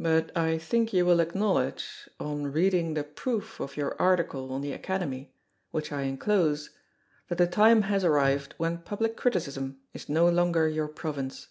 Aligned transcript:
But 0.00 0.36
I 0.36 0.58
think 0.58 0.92
you 0.92 1.06
will 1.06 1.20
acknowledge, 1.20 2.08
on 2.18 2.48
reading 2.50 2.94
the 2.94 3.04
proof 3.04 3.60
of 3.60 3.76
your 3.76 3.94
article 4.02 4.52
on 4.52 4.62
the 4.62 4.72
Academy, 4.72 5.32
which 5.70 5.92
I 5.92 6.02
enclose, 6.02 6.70
that 7.28 7.38
the 7.38 7.46
time 7.46 7.82
has 7.82 8.02
arrived 8.02 8.54
when 8.56 8.78
public 8.78 9.16
criticism 9.16 9.78
is 9.94 10.08
no 10.08 10.28
longer 10.28 10.66
your 10.66 10.88
province. 10.88 11.50